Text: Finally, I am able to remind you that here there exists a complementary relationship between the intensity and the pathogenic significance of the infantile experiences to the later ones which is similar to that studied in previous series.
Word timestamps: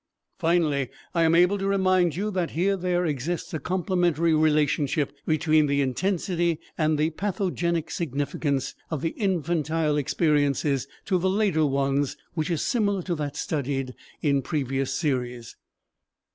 Finally, 0.39 0.89
I 1.13 1.21
am 1.21 1.35
able 1.35 1.59
to 1.59 1.67
remind 1.67 2.15
you 2.15 2.31
that 2.31 2.49
here 2.57 2.75
there 2.75 3.05
exists 3.05 3.53
a 3.53 3.59
complementary 3.59 4.33
relationship 4.33 5.13
between 5.27 5.67
the 5.67 5.79
intensity 5.79 6.59
and 6.75 6.97
the 6.97 7.11
pathogenic 7.11 7.91
significance 7.91 8.73
of 8.89 9.01
the 9.01 9.09
infantile 9.09 9.97
experiences 9.97 10.87
to 11.05 11.19
the 11.19 11.29
later 11.29 11.67
ones 11.67 12.17
which 12.33 12.49
is 12.49 12.63
similar 12.63 13.03
to 13.03 13.13
that 13.13 13.37
studied 13.37 13.93
in 14.23 14.41
previous 14.41 14.91
series. 14.91 15.55